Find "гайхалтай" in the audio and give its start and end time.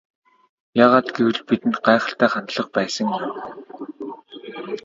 1.87-2.29